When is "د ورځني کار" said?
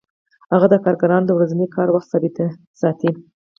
1.27-1.87